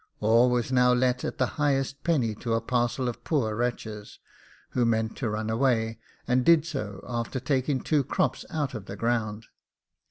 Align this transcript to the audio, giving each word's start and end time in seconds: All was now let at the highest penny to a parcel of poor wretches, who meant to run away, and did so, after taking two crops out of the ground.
All 0.19 0.49
was 0.49 0.71
now 0.71 0.93
let 0.93 1.23
at 1.23 1.37
the 1.37 1.45
highest 1.61 2.03
penny 2.03 2.33
to 2.33 2.55
a 2.55 2.59
parcel 2.59 3.07
of 3.07 3.23
poor 3.23 3.55
wretches, 3.55 4.17
who 4.71 4.83
meant 4.83 5.15
to 5.17 5.29
run 5.29 5.47
away, 5.51 5.99
and 6.27 6.43
did 6.43 6.65
so, 6.65 7.05
after 7.07 7.39
taking 7.39 7.81
two 7.81 8.03
crops 8.03 8.43
out 8.49 8.73
of 8.73 8.85
the 8.87 8.95
ground. 8.95 9.45